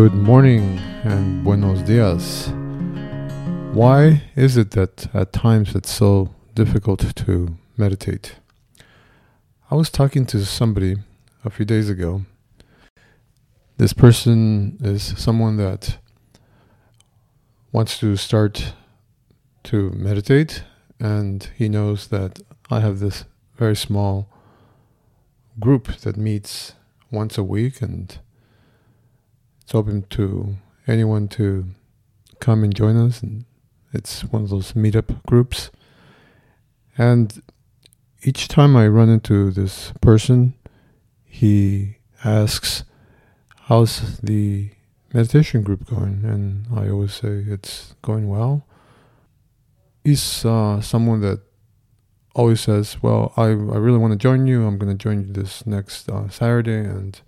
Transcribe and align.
Good 0.00 0.14
morning 0.14 0.78
and 1.04 1.44
buenos 1.44 1.82
dias. 1.82 2.48
Why 3.74 4.22
is 4.34 4.56
it 4.56 4.70
that 4.70 5.14
at 5.14 5.34
times 5.34 5.74
it's 5.74 5.90
so 5.90 6.30
difficult 6.54 7.14
to 7.16 7.58
meditate? 7.76 8.36
I 9.70 9.74
was 9.74 9.90
talking 9.90 10.24
to 10.24 10.46
somebody 10.46 10.96
a 11.44 11.50
few 11.50 11.66
days 11.66 11.90
ago. 11.90 12.22
This 13.76 13.92
person 13.92 14.78
is 14.80 15.02
someone 15.18 15.58
that 15.58 15.98
wants 17.70 17.98
to 17.98 18.16
start 18.16 18.72
to 19.64 19.90
meditate, 19.90 20.64
and 20.98 21.46
he 21.58 21.68
knows 21.68 22.06
that 22.06 22.40
I 22.70 22.80
have 22.80 23.00
this 23.00 23.26
very 23.58 23.76
small 23.76 24.30
group 25.58 25.94
that 25.98 26.16
meets 26.16 26.72
once 27.10 27.36
a 27.36 27.44
week 27.44 27.82
and 27.82 28.18
it's 29.70 29.74
open 29.76 30.02
to 30.10 30.56
anyone 30.88 31.28
to 31.28 31.64
come 32.40 32.64
and 32.64 32.74
join 32.74 32.96
us 32.96 33.22
and 33.22 33.44
it's 33.92 34.22
one 34.24 34.42
of 34.42 34.48
those 34.48 34.72
meetup 34.72 35.24
groups. 35.26 35.70
And 36.98 37.40
each 38.24 38.48
time 38.48 38.76
i 38.76 38.88
run 38.88 39.08
into 39.08 39.52
this 39.52 39.92
person 40.00 40.54
he 41.24 41.98
asks 42.24 42.82
how's 43.68 44.18
the 44.18 44.70
meditation 45.14 45.62
group 45.62 45.86
going? 45.86 46.24
And 46.24 46.66
i 46.76 46.88
always 46.88 47.14
say 47.14 47.44
it's 47.46 47.94
going 48.02 48.28
well. 48.28 48.66
He's 50.02 50.44
uh, 50.44 50.80
someone 50.80 51.20
that 51.20 51.42
always 52.34 52.60
says 52.60 52.96
well 53.02 53.32
i, 53.36 53.44
I 53.44 53.78
really 53.84 53.98
want 53.98 54.14
to 54.14 54.18
join 54.18 54.48
you. 54.48 54.66
I'm 54.66 54.78
going 54.78 54.90
to 54.90 55.00
join 55.00 55.28
you 55.28 55.32
this 55.32 55.64
next 55.64 56.08
uh, 56.08 56.28
saturday 56.28 56.80
and 56.80 57.20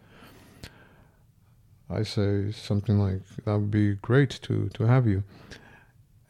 I 1.92 2.02
say 2.02 2.52
something 2.52 2.98
like, 2.98 3.20
that 3.44 3.52
would 3.52 3.70
be 3.70 3.94
great 3.96 4.30
to, 4.42 4.68
to 4.70 4.84
have 4.84 5.06
you. 5.06 5.22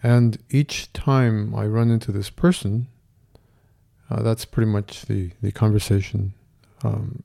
And 0.03 0.39
each 0.51 0.93
time 0.93 1.55
I 1.55 1.67
run 1.67 1.91
into 1.91 2.11
this 2.11 2.31
person, 2.31 2.89
uh, 4.11 4.23
that's 4.23 4.45
pretty 4.45 4.71
much 4.71 5.03
the, 5.03 5.31
the 5.41 5.53
conversation 5.53 6.35
um, 6.83 7.23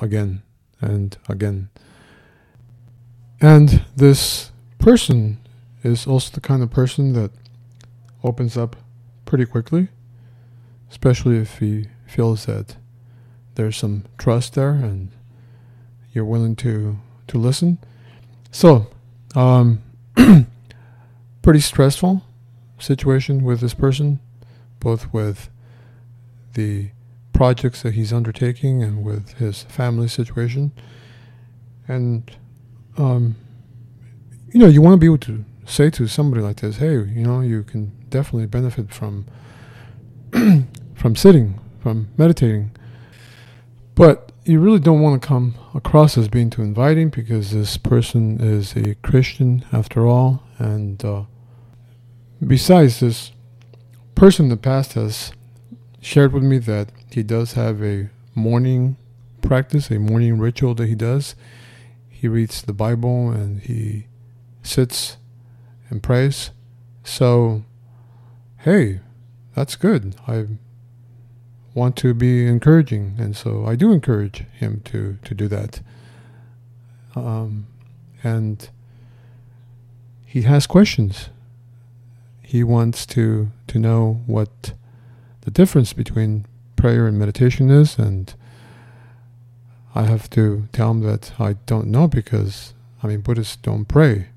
again 0.00 0.42
and 0.80 1.16
again. 1.28 1.70
And 3.40 3.84
this 3.94 4.50
person 4.78 5.38
is 5.82 6.06
also 6.06 6.32
the 6.32 6.40
kind 6.40 6.62
of 6.62 6.70
person 6.70 7.12
that 7.12 7.30
opens 8.24 8.56
up 8.56 8.76
pretty 9.24 9.46
quickly, 9.46 9.88
especially 10.90 11.38
if 11.38 11.58
he 11.58 11.86
feels 12.06 12.46
that 12.46 12.76
there's 13.54 13.76
some 13.76 14.04
trust 14.18 14.54
there 14.54 14.70
and 14.72 15.10
you're 16.12 16.24
willing 16.24 16.56
to 16.56 16.98
to 17.28 17.38
listen. 17.38 17.78
So, 18.50 18.88
um, 19.34 19.82
pretty 21.42 21.60
stressful 21.60 22.22
situation 22.78 23.44
with 23.44 23.60
this 23.60 23.74
person, 23.74 24.20
both 24.80 25.12
with 25.12 25.48
the 26.54 26.90
projects 27.32 27.82
that 27.82 27.94
he's 27.94 28.12
undertaking 28.12 28.82
and 28.82 29.04
with 29.04 29.34
his 29.34 29.62
family 29.64 30.08
situation. 30.08 30.72
And, 31.86 32.34
um, 32.96 33.36
you 34.52 34.58
know, 34.58 34.66
you 34.66 34.80
want 34.80 34.94
to 34.94 34.98
be 34.98 35.06
able 35.06 35.18
to 35.18 35.44
say 35.66 35.90
to 35.90 36.06
somebody 36.06 36.42
like 36.42 36.56
this, 36.56 36.78
hey, 36.78 36.92
you 36.94 37.22
know, 37.22 37.40
you 37.40 37.62
can 37.62 37.92
definitely 38.08 38.46
benefit 38.46 38.92
from 38.92 39.26
from 40.94 41.14
sitting, 41.14 41.60
from 41.80 42.08
meditating. 42.16 42.70
But 43.94 44.25
you 44.46 44.60
really 44.60 44.78
don't 44.78 45.00
want 45.00 45.20
to 45.20 45.26
come 45.26 45.56
across 45.74 46.16
as 46.16 46.28
being 46.28 46.50
too 46.50 46.62
inviting 46.62 47.08
because 47.08 47.50
this 47.50 47.76
person 47.76 48.40
is 48.40 48.76
a 48.76 48.94
Christian 48.96 49.64
after 49.72 50.06
all. 50.06 50.44
And 50.58 51.04
uh, 51.04 51.24
besides, 52.46 53.00
this 53.00 53.32
person 54.14 54.46
in 54.46 54.50
the 54.50 54.56
past 54.56 54.92
has 54.92 55.32
shared 56.00 56.32
with 56.32 56.44
me 56.44 56.58
that 56.58 56.92
he 57.10 57.24
does 57.24 57.54
have 57.54 57.82
a 57.82 58.08
morning 58.36 58.96
practice, 59.42 59.90
a 59.90 59.98
morning 59.98 60.38
ritual 60.38 60.76
that 60.76 60.86
he 60.86 60.94
does. 60.94 61.34
He 62.08 62.28
reads 62.28 62.62
the 62.62 62.72
Bible 62.72 63.30
and 63.30 63.60
he 63.60 64.06
sits 64.62 65.16
and 65.90 66.02
prays. 66.02 66.50
So, 67.02 67.64
hey, 68.58 69.00
that's 69.56 69.74
good. 69.74 70.14
I 70.28 70.46
want 71.76 71.94
to 71.94 72.14
be 72.14 72.46
encouraging, 72.46 73.14
and 73.18 73.36
so 73.36 73.66
I 73.66 73.76
do 73.76 73.92
encourage 73.92 74.38
him 74.58 74.80
to 74.86 75.18
to 75.22 75.34
do 75.34 75.46
that. 75.48 75.80
Um, 77.14 77.66
and 78.24 78.68
he 80.24 80.42
has 80.42 80.66
questions. 80.66 81.28
He 82.42 82.64
wants 82.64 83.04
to 83.06 83.48
to 83.66 83.78
know 83.78 84.22
what 84.26 84.72
the 85.42 85.50
difference 85.50 85.92
between 85.92 86.46
prayer 86.76 87.06
and 87.06 87.18
meditation 87.18 87.70
is, 87.70 87.98
and 87.98 88.34
I 89.94 90.04
have 90.04 90.30
to 90.30 90.68
tell 90.72 90.90
him 90.92 91.00
that 91.00 91.32
I 91.38 91.54
don't 91.66 91.88
know 91.88 92.08
because 92.08 92.72
I 93.02 93.06
mean 93.08 93.20
Buddhists 93.20 93.56
don't 93.56 93.84
pray, 93.84 94.28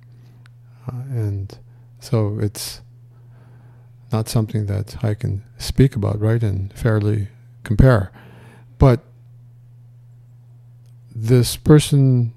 uh, 0.91 1.03
and 1.09 1.57
so 2.01 2.38
it's 2.39 2.81
not 4.12 4.28
something 4.28 4.66
that 4.66 5.03
I 5.03 5.14
can 5.14 5.44
speak 5.58 5.96
about, 5.96 6.20
right, 6.20 6.42
and 6.42 6.74
fairly 6.74 7.28
compare. 7.64 8.12
But 8.78 9.02
this 11.14 11.56
person 11.58 12.34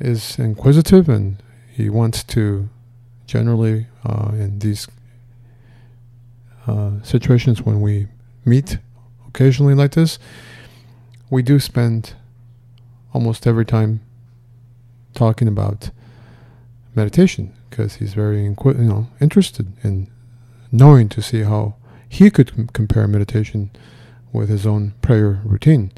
is 0.00 0.38
inquisitive 0.38 1.08
and 1.08 1.42
he 1.72 1.88
wants 1.88 2.22
to 2.24 2.68
generally, 3.26 3.86
uh, 4.04 4.30
in 4.32 4.58
these 4.58 4.86
uh, 6.66 7.02
situations 7.02 7.62
when 7.62 7.80
we 7.80 8.06
meet 8.44 8.78
occasionally 9.26 9.74
like 9.74 9.92
this, 9.92 10.18
we 11.30 11.42
do 11.42 11.58
spend 11.58 12.14
almost 13.12 13.46
every 13.46 13.64
time 13.64 14.00
talking 15.14 15.48
about 15.48 15.90
meditation 16.94 17.52
because 17.70 17.94
he's 17.96 18.14
very 18.14 18.44
you 18.44 18.54
know 18.64 19.08
interested 19.20 19.72
in 19.82 20.08
knowing 20.74 21.08
to 21.08 21.22
see 21.22 21.42
how 21.42 21.76
he 22.08 22.30
could 22.30 22.52
com- 22.54 22.66
compare 22.66 23.06
meditation 23.06 23.70
with 24.32 24.48
his 24.48 24.66
own 24.66 24.92
prayer 25.02 25.40
routine. 25.44 25.92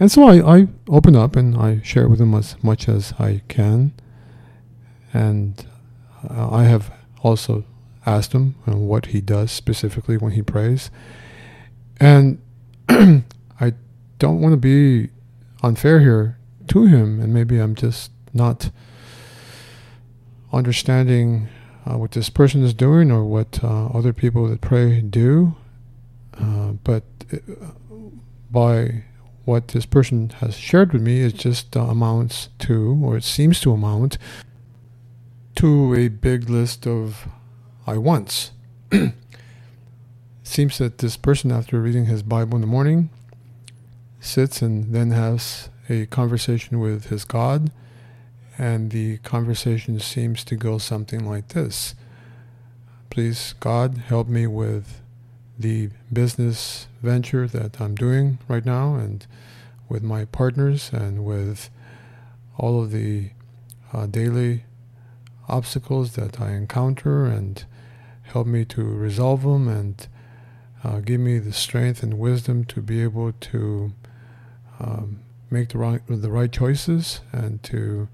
And 0.00 0.10
so 0.10 0.24
I, 0.24 0.58
I 0.58 0.68
open 0.88 1.14
up 1.14 1.36
and 1.36 1.56
I 1.56 1.80
share 1.82 2.08
with 2.08 2.20
him 2.20 2.34
as 2.34 2.56
much 2.62 2.88
as 2.88 3.14
I 3.18 3.42
can. 3.48 3.92
And 5.12 5.64
uh, 6.28 6.50
I 6.50 6.64
have 6.64 6.92
also 7.22 7.64
asked 8.04 8.32
him 8.32 8.56
uh, 8.66 8.76
what 8.76 9.06
he 9.06 9.20
does 9.20 9.52
specifically 9.52 10.16
when 10.16 10.32
he 10.32 10.42
prays. 10.42 10.90
And 11.98 12.40
I 12.88 13.74
don't 14.18 14.40
want 14.40 14.52
to 14.52 14.56
be 14.56 15.10
unfair 15.62 16.00
here 16.00 16.38
to 16.68 16.86
him, 16.86 17.20
and 17.20 17.32
maybe 17.32 17.58
I'm 17.58 17.74
just 17.74 18.10
not 18.32 18.70
understanding 20.52 21.48
uh, 21.86 21.96
what 21.96 22.12
this 22.12 22.30
person 22.30 22.62
is 22.62 22.74
doing 22.74 23.10
or 23.10 23.24
what 23.24 23.62
uh, 23.62 23.86
other 23.86 24.12
people 24.12 24.48
that 24.48 24.60
pray 24.60 25.00
do. 25.00 25.54
Uh, 26.38 26.72
but 26.84 27.04
uh, 27.32 27.38
by 28.50 29.04
what 29.44 29.68
this 29.68 29.86
person 29.86 30.30
has 30.40 30.56
shared 30.56 30.92
with 30.92 31.02
me, 31.02 31.22
it 31.22 31.34
just 31.34 31.76
uh, 31.76 31.80
amounts 31.80 32.48
to, 32.60 33.00
or 33.02 33.16
it 33.16 33.24
seems 33.24 33.60
to 33.60 33.72
amount 33.72 34.18
to 35.56 35.94
a 35.94 36.08
big 36.08 36.48
list 36.48 36.86
of 36.86 37.28
I 37.86 37.98
wants. 37.98 38.52
it 38.92 39.12
seems 40.42 40.78
that 40.78 40.98
this 40.98 41.16
person, 41.16 41.50
after 41.50 41.80
reading 41.80 42.06
his 42.06 42.22
Bible 42.22 42.56
in 42.56 42.60
the 42.60 42.66
morning, 42.66 43.10
sits 44.20 44.62
and 44.62 44.94
then 44.94 45.10
has 45.10 45.70
a 45.88 46.06
conversation 46.06 46.78
with 46.78 47.06
his 47.06 47.24
God 47.24 47.70
and 48.60 48.90
the 48.90 49.16
conversation 49.18 49.98
seems 49.98 50.44
to 50.44 50.54
go 50.54 50.76
something 50.76 51.24
like 51.24 51.48
this. 51.48 51.94
Please, 53.08 53.54
God, 53.58 53.96
help 53.96 54.28
me 54.28 54.46
with 54.46 55.00
the 55.58 55.88
business 56.12 56.86
venture 57.02 57.46
that 57.46 57.80
I'm 57.80 57.94
doing 57.94 58.38
right 58.48 58.66
now 58.66 58.96
and 58.96 59.26
with 59.88 60.02
my 60.02 60.26
partners 60.26 60.90
and 60.92 61.24
with 61.24 61.70
all 62.58 62.82
of 62.82 62.90
the 62.90 63.30
uh, 63.94 64.04
daily 64.04 64.64
obstacles 65.48 66.12
that 66.16 66.38
I 66.38 66.50
encounter 66.50 67.24
and 67.24 67.64
help 68.24 68.46
me 68.46 68.66
to 68.66 68.84
resolve 68.84 69.40
them 69.40 69.68
and 69.68 70.06
uh, 70.84 71.00
give 71.00 71.20
me 71.20 71.38
the 71.38 71.54
strength 71.54 72.02
and 72.02 72.18
wisdom 72.18 72.66
to 72.66 72.82
be 72.82 73.02
able 73.02 73.32
to 73.32 73.94
um, 74.78 75.20
make 75.48 75.70
the 75.70 75.78
right, 75.78 76.02
the 76.06 76.30
right 76.30 76.52
choices 76.52 77.20
and 77.32 77.62
to 77.62 78.08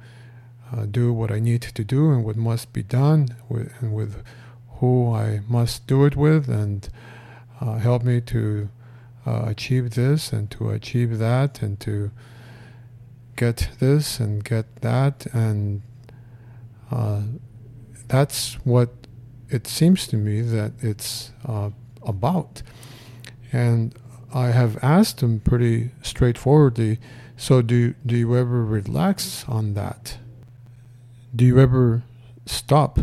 uh, 0.73 0.87
do 0.87 1.13
what 1.13 1.31
I 1.31 1.39
need 1.39 1.63
to 1.63 1.85
do 1.85 2.11
and 2.11 2.25
what 2.25 2.37
must 2.37 2.73
be 2.73 2.83
done 2.83 3.29
with, 3.49 3.73
and 3.81 3.95
with 3.95 4.23
who 4.79 5.15
I 5.15 5.41
must 5.49 5.87
do 5.87 6.05
it 6.05 6.17
with 6.17 6.49
and 6.49 6.89
uh, 7.61 7.79
help 7.79 8.03
me 8.03 8.21
to 8.23 8.69
uh, 9.27 9.45
achieve 9.47 9.95
this 9.95 10.33
and 10.33 10.51
to 10.53 10.71
achieve 10.71 11.19
that 11.19 11.63
and 11.63 11.81
to 11.81 12.11
get 13.37 13.69
this 13.79 14.19
and 14.19 14.43
get 14.43 14.77
that, 14.83 15.27
and 15.33 15.83
uh, 16.91 17.23
that's 18.09 18.55
what 18.65 18.91
it 19.49 19.67
seems 19.67 20.07
to 20.09 20.17
me 20.17 20.41
that 20.41 20.73
it's 20.81 21.33
uh, 21.47 21.71
about. 22.03 22.63
And 23.53 23.95
I 24.35 24.49
have 24.49 24.83
asked 24.83 25.23
him 25.23 25.41
pretty 25.41 25.91
straightforwardly. 26.03 26.99
So 27.37 27.63
do 27.63 27.95
do 28.05 28.17
you 28.17 28.37
ever 28.37 28.65
relax 28.65 29.45
on 29.49 29.75
that? 29.75 30.19
Do 31.37 31.45
you 31.45 31.61
ever 31.61 32.03
stop 32.47 32.99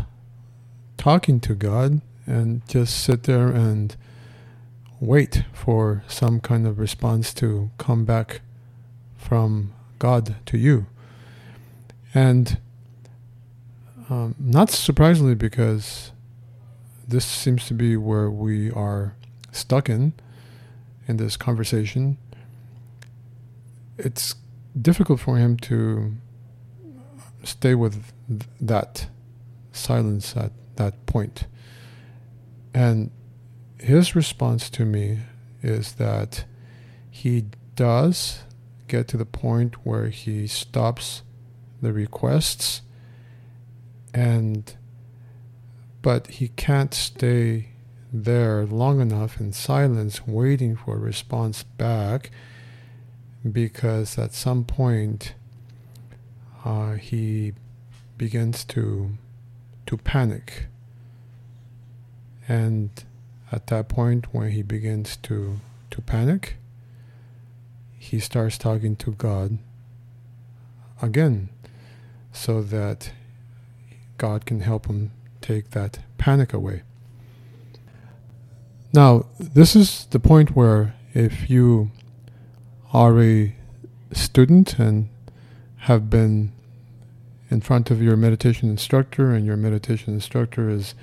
talking 0.97 1.39
to 1.41 1.53
God 1.53 2.01
and 2.25 2.67
just 2.67 3.03
sit 3.03 3.23
there 3.23 3.49
and 3.49 3.95
wait 4.99 5.43
for 5.53 6.03
some 6.07 6.39
kind 6.39 6.65
of 6.65 6.79
response 6.79 7.31
to 7.35 7.69
come 7.77 8.05
back 8.05 8.41
from 9.15 9.71
God 9.99 10.37
to 10.47 10.57
you? 10.57 10.87
And 12.11 12.57
um, 14.09 14.33
not 14.39 14.71
surprisingly, 14.71 15.35
because 15.35 16.11
this 17.07 17.25
seems 17.25 17.67
to 17.67 17.75
be 17.75 17.95
where 17.95 18.31
we 18.31 18.71
are 18.71 19.15
stuck 19.51 19.89
in 19.89 20.13
in 21.07 21.17
this 21.17 21.37
conversation. 21.37 22.17
It's 23.99 24.33
difficult 24.81 25.19
for 25.19 25.37
him 25.37 25.55
to 25.57 26.15
stay 27.43 27.75
with 27.75 28.11
th- 28.27 28.41
that 28.61 29.07
silence 29.71 30.35
at 30.35 30.51
that 30.75 31.05
point. 31.05 31.47
And 32.73 33.11
his 33.79 34.15
response 34.15 34.69
to 34.71 34.85
me 34.85 35.19
is 35.61 35.93
that 35.93 36.45
he 37.09 37.45
does 37.75 38.43
get 38.87 39.07
to 39.09 39.17
the 39.17 39.25
point 39.25 39.85
where 39.85 40.09
he 40.09 40.47
stops 40.47 41.23
the 41.81 41.93
requests 41.93 42.81
and 44.13 44.75
but 46.01 46.27
he 46.27 46.49
can't 46.49 46.93
stay 46.93 47.69
there 48.11 48.65
long 48.65 49.01
enough 49.01 49.39
in 49.39 49.51
silence 49.51 50.27
waiting 50.27 50.75
for 50.75 50.95
a 50.95 50.99
response 50.99 51.63
back 51.63 52.29
because 53.49 54.17
at 54.17 54.33
some 54.33 54.63
point 54.63 55.33
uh, 56.65 56.93
he 56.93 57.53
begins 58.17 58.63
to 58.63 59.17
to 59.85 59.97
panic 59.97 60.67
and 62.47 63.03
at 63.51 63.67
that 63.67 63.89
point 63.89 64.33
when 64.33 64.51
he 64.51 64.61
begins 64.61 65.17
to 65.17 65.59
to 65.89 66.01
panic 66.01 66.57
he 67.97 68.19
starts 68.19 68.57
talking 68.57 68.95
to 68.97 69.11
God 69.11 69.57
again 71.01 71.49
so 72.33 72.61
that 72.61 73.11
God 74.17 74.45
can 74.45 74.61
help 74.61 74.87
him 74.87 75.11
take 75.41 75.71
that 75.71 75.99
panic 76.17 76.53
away. 76.53 76.83
Now, 78.93 79.25
this 79.39 79.75
is 79.75 80.05
the 80.11 80.19
point 80.19 80.55
where 80.55 80.95
if 81.13 81.49
you 81.49 81.91
are 82.91 83.19
a 83.21 83.55
student 84.11 84.79
and 84.79 85.09
have 85.83 86.09
been 86.09 86.53
in 87.49 87.59
front 87.59 87.91
of 87.91 88.01
your 88.01 88.15
meditation 88.15 88.69
instructor, 88.69 89.31
and 89.33 89.45
your 89.45 89.57
meditation 89.57 90.13
instructor 90.13 90.69
is 90.69 90.95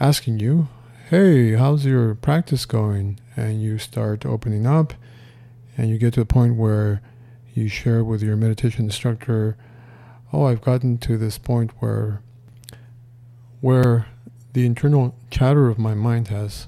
asking 0.00 0.40
you, 0.40 0.68
Hey, 1.08 1.52
how's 1.52 1.84
your 1.84 2.16
practice 2.16 2.64
going? 2.66 3.20
And 3.36 3.62
you 3.62 3.78
start 3.78 4.26
opening 4.26 4.66
up, 4.66 4.94
and 5.76 5.88
you 5.88 5.96
get 5.96 6.14
to 6.14 6.20
the 6.20 6.26
point 6.26 6.56
where 6.56 7.02
you 7.54 7.68
share 7.68 8.02
with 8.02 8.20
your 8.20 8.36
meditation 8.36 8.86
instructor, 8.86 9.56
Oh, 10.32 10.46
I've 10.46 10.60
gotten 10.60 10.98
to 10.98 11.16
this 11.16 11.38
point 11.38 11.70
where 11.78 12.22
where 13.60 14.06
the 14.54 14.66
internal 14.66 15.14
chatter 15.30 15.68
of 15.68 15.78
my 15.78 15.94
mind 15.94 16.28
has 16.28 16.66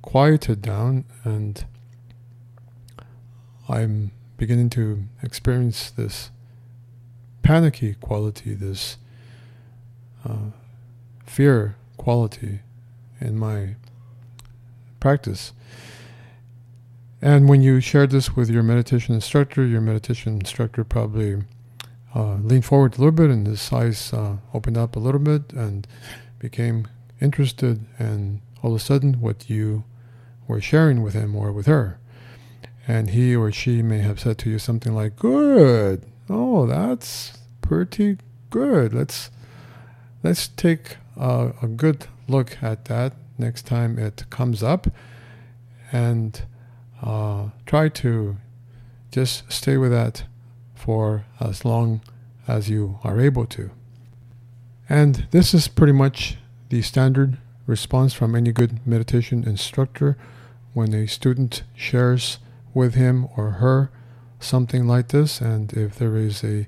quieted 0.00 0.62
down 0.62 1.04
and 1.24 1.64
I'm 3.68 4.12
beginning 4.38 4.70
to 4.70 5.04
experience 5.22 5.90
this 5.90 6.30
panicky 7.42 7.94
quality, 7.94 8.54
this 8.54 8.96
uh, 10.26 10.52
fear 11.26 11.76
quality 11.98 12.60
in 13.20 13.36
my 13.36 13.74
practice. 15.00 15.52
And 17.20 17.48
when 17.48 17.62
you 17.62 17.80
shared 17.80 18.10
this 18.10 18.36
with 18.36 18.48
your 18.48 18.62
meditation 18.62 19.14
instructor, 19.14 19.66
your 19.66 19.80
meditation 19.80 20.34
instructor 20.38 20.84
probably 20.84 21.42
uh, 22.14 22.34
leaned 22.36 22.64
forward 22.64 22.94
a 22.94 22.98
little 22.98 23.12
bit 23.12 23.30
and 23.30 23.46
his 23.46 23.72
eyes 23.72 24.12
uh, 24.12 24.36
opened 24.54 24.78
up 24.78 24.94
a 24.94 25.00
little 25.00 25.20
bit 25.20 25.52
and 25.52 25.86
became 26.38 26.86
interested 27.20 27.84
and 27.98 28.40
all 28.62 28.70
of 28.70 28.76
a 28.76 28.84
sudden 28.84 29.20
what 29.20 29.50
you 29.50 29.84
were 30.46 30.60
sharing 30.60 31.02
with 31.02 31.14
him 31.14 31.34
or 31.34 31.52
with 31.52 31.66
her. 31.66 31.98
And 32.88 33.10
he 33.10 33.36
or 33.36 33.52
she 33.52 33.82
may 33.82 33.98
have 33.98 34.18
said 34.18 34.38
to 34.38 34.50
you 34.50 34.58
something 34.58 34.94
like, 34.94 35.14
Good. 35.16 36.06
Oh, 36.30 36.66
that's 36.66 37.38
pretty 37.60 38.16
good. 38.50 38.94
Let's 38.94 39.30
let's 40.22 40.48
take 40.48 40.96
a, 41.16 41.52
a 41.62 41.68
good 41.68 42.06
look 42.26 42.62
at 42.62 42.86
that 42.86 43.12
next 43.36 43.66
time 43.66 43.98
it 43.98 44.24
comes 44.30 44.62
up 44.62 44.88
and 45.92 46.42
uh, 47.02 47.48
try 47.66 47.88
to 47.88 48.36
just 49.10 49.50
stay 49.50 49.76
with 49.76 49.90
that 49.92 50.24
for 50.74 51.24
as 51.40 51.64
long 51.64 52.00
as 52.46 52.68
you 52.68 52.98
are 53.04 53.20
able 53.20 53.46
to. 53.46 53.70
And 54.88 55.26
this 55.30 55.54
is 55.54 55.68
pretty 55.68 55.92
much 55.92 56.36
the 56.70 56.82
standard 56.82 57.38
response 57.66 58.14
from 58.14 58.34
any 58.34 58.52
good 58.52 58.86
meditation 58.86 59.44
instructor 59.44 60.16
when 60.72 60.94
a 60.94 61.06
student 61.06 61.62
shares 61.74 62.38
with 62.74 62.94
him 62.94 63.28
or 63.36 63.52
her 63.52 63.90
something 64.40 64.86
like 64.86 65.08
this. 65.08 65.40
And 65.40 65.72
if 65.72 65.96
there 65.96 66.16
is 66.16 66.44
a 66.44 66.66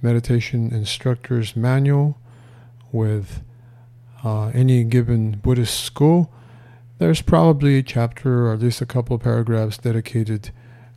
meditation 0.00 0.70
instructor's 0.72 1.54
manual 1.56 2.18
with 2.90 3.42
uh, 4.24 4.48
any 4.48 4.84
given 4.84 5.32
Buddhist 5.32 5.80
school, 5.80 6.32
there's 6.98 7.22
probably 7.22 7.78
a 7.78 7.82
chapter 7.82 8.46
or 8.46 8.54
at 8.54 8.60
least 8.60 8.80
a 8.80 8.86
couple 8.86 9.16
of 9.16 9.22
paragraphs 9.22 9.78
dedicated 9.78 10.50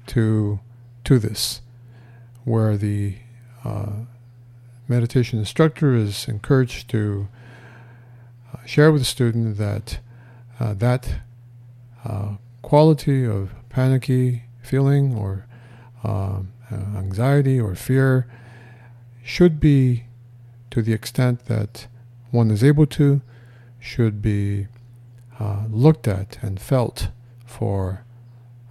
to 0.07 0.59
to 1.03 1.19
this 1.19 1.61
where 2.43 2.77
the 2.77 3.15
uh, 3.63 3.91
meditation 4.87 5.39
instructor 5.39 5.95
is 5.95 6.27
encouraged 6.27 6.89
to 6.89 7.27
uh, 8.53 8.63
share 8.65 8.91
with 8.91 9.01
the 9.01 9.05
student 9.05 9.57
that 9.57 9.99
uh, 10.59 10.73
that 10.75 11.15
uh, 12.03 12.35
quality 12.61 13.25
of 13.25 13.51
panicky 13.75 14.44
feeling 14.62 15.13
or 15.15 15.46
um, 16.03 16.53
uh, 16.72 16.98
anxiety 16.98 17.60
or 17.60 17.75
fear 17.75 18.25
should 19.22 19.60
be, 19.60 20.05
to 20.72 20.82
the 20.82 20.94
extent 20.94 21.46
that 21.46 21.88
one 22.32 22.50
is 22.51 22.63
able 22.63 22.86
to, 22.86 23.22
should 23.77 24.22
be 24.22 24.67
uh, 25.39 25.65
looked 25.70 26.08
at 26.08 26.38
and 26.41 26.60
felt 26.60 27.10
for 27.46 28.05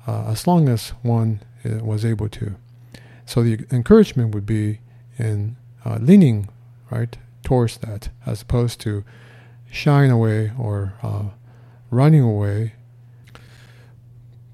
as 0.06 0.46
long 0.46 0.68
as 0.68 0.90
one 1.02 1.40
was 1.82 2.04
able 2.04 2.28
to. 2.28 2.56
So 3.26 3.42
the 3.42 3.64
encouragement 3.70 4.34
would 4.34 4.46
be 4.46 4.80
in 5.18 5.56
uh, 5.84 5.98
leaning 6.00 6.48
right 6.90 7.16
towards 7.42 7.78
that, 7.78 8.10
as 8.26 8.42
opposed 8.42 8.80
to 8.82 9.04
shying 9.70 10.10
away 10.10 10.52
or 10.58 10.94
uh, 11.02 11.28
running 11.90 12.22
away. 12.22 12.74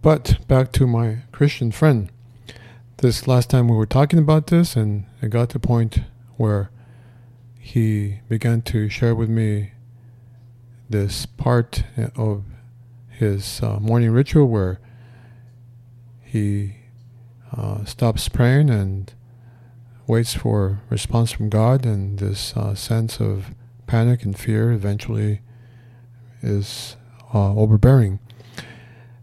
But 0.02 0.38
back 0.48 0.72
to 0.72 0.86
my 0.86 1.18
Christian 1.30 1.70
friend. 1.70 2.10
This 2.96 3.28
last 3.28 3.50
time 3.50 3.68
we 3.68 3.76
were 3.76 3.84
talking 3.84 4.18
about 4.18 4.46
this, 4.46 4.74
and 4.74 5.04
it 5.20 5.28
got 5.28 5.50
to 5.50 5.58
the 5.58 5.66
point 5.66 6.00
where 6.38 6.70
he 7.58 8.20
began 8.26 8.62
to 8.62 8.88
share 8.88 9.14
with 9.14 9.28
me 9.28 9.72
this 10.88 11.26
part 11.26 11.84
of 12.16 12.44
his 13.10 13.62
uh, 13.62 13.78
morning 13.78 14.12
ritual 14.12 14.46
where 14.48 14.80
he 16.22 16.76
uh, 17.54 17.84
stops 17.84 18.26
praying 18.30 18.70
and 18.70 19.12
waits 20.06 20.32
for 20.32 20.80
response 20.88 21.30
from 21.30 21.50
God, 21.50 21.84
and 21.84 22.18
this 22.18 22.56
uh, 22.56 22.74
sense 22.74 23.20
of 23.20 23.54
panic 23.86 24.22
and 24.22 24.38
fear 24.38 24.72
eventually 24.72 25.42
is 26.40 26.96
uh, 27.34 27.54
overbearing. 27.54 28.18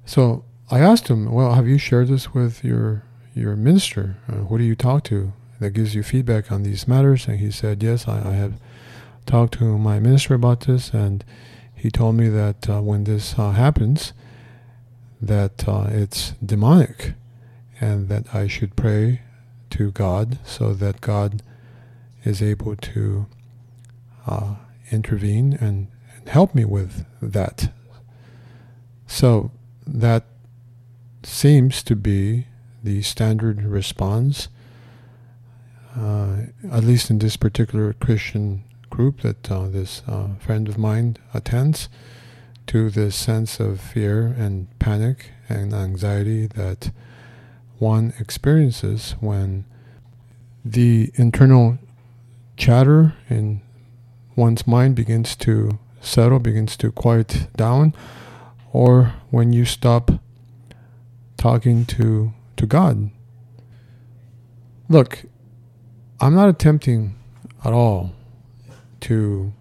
So 0.06 0.46
I 0.70 0.80
asked 0.80 1.08
him, 1.08 1.32
"Well, 1.32 1.54
have 1.54 1.68
you 1.68 1.78
shared 1.78 2.08
this 2.08 2.34
with 2.34 2.64
your 2.64 3.04
your 3.34 3.56
minister? 3.56 4.18
Uh, 4.28 4.46
who 4.48 4.58
do 4.58 4.64
you 4.64 4.76
talk 4.76 5.04
to 5.06 5.34
that 5.60 5.72
gives 5.72 5.96
you 5.96 6.04
feedback 6.04 6.52
on 6.52 6.64
these 6.64 6.88
matters?" 6.88 7.28
And 7.28 7.40
he 7.40 7.52
said, 7.52 7.84
"Yes, 7.84 8.08
I, 8.08 8.30
I 8.30 8.34
have 8.34 8.54
talked 9.26 9.54
to 9.56 9.78
my 9.78 10.00
minister 10.00 10.34
about 10.34 10.62
this, 10.62 10.92
and 10.94 11.24
he 11.76 11.90
told 11.90 12.16
me 12.16 12.30
that 12.30 12.70
uh, 12.70 12.82
when 12.82 13.04
this 13.04 13.38
uh, 13.38 13.52
happens, 13.52 14.14
that 15.22 15.64
it's 15.68 16.32
demonic." 16.44 17.14
and 17.80 18.10
that 18.10 18.34
I 18.34 18.48
should 18.48 18.76
pray 18.76 19.22
to 19.72 19.92
God 19.92 20.40
so 20.46 20.74
that 20.74 21.02
God 21.02 21.42
is 22.24 22.42
able 22.42 22.76
to 22.76 23.28
uh, 24.26 24.56
intervene 24.92 25.58
and, 25.60 25.88
and 26.16 26.30
help 26.30 26.56
me 26.56 26.66
with 26.66 27.06
that. 27.22 27.72
So 29.06 29.52
that 29.86 30.26
seems 31.24 31.84
to 31.84 31.96
be 31.96 32.48
the 32.84 33.02
standard 33.02 33.64
response, 33.64 34.48
uh, 35.96 36.38
at 36.72 36.84
least 36.84 37.10
in 37.10 37.20
this 37.20 37.38
particular 37.38 37.94
Christian 37.94 38.64
group 38.90 39.22
that 39.22 39.52
uh, 39.52 39.68
this 39.68 40.04
uh, 40.08 40.30
friend 40.40 40.68
of 40.68 40.78
mine 40.78 41.18
attends, 41.34 41.90
to 42.68 42.90
this 42.90 43.16
sense 43.16 43.60
of 43.60 43.80
fear 43.80 44.36
and 44.38 44.68
panic 44.78 45.32
and 45.48 45.74
anxiety 45.74 46.48
that 46.48 46.92
one 47.80 48.14
experiences 48.20 49.16
when 49.22 49.64
the 50.66 51.12
internal 51.16 51.78
chatter 52.58 53.14
in 53.30 53.62
one's 54.36 54.68
mind 54.68 54.96
begins 54.96 55.36
to 55.36 55.80
settle, 56.02 56.40
begins 56.40 56.76
to 56.78 56.92
quiet 56.92 57.48
down, 57.56 57.94
or 58.74 59.14
when 59.30 59.54
you 59.54 59.64
stop 59.64 60.12
talking 61.38 61.86
to, 61.86 62.34
to 62.58 62.66
God. 62.66 63.12
Look, 64.90 65.26
I'm 66.20 66.34
not 66.34 66.50
attempting 66.50 67.16
at 67.64 67.74
all 67.74 68.14
to 69.02 69.54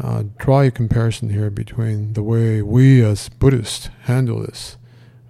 uh, 0.00 0.24
draw 0.38 0.62
a 0.62 0.70
comparison 0.70 1.30
here 1.30 1.50
between 1.50 2.12
the 2.12 2.22
way 2.22 2.62
we 2.62 3.02
as 3.02 3.28
Buddhists 3.28 3.88
handle 4.04 4.40
this 4.40 4.76